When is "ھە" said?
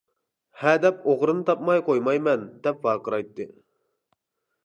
0.61-0.71